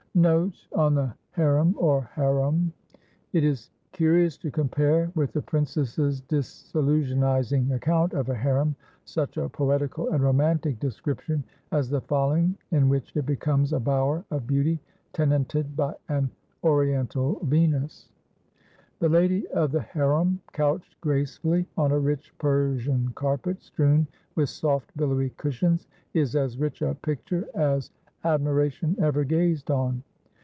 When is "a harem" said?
8.27-8.75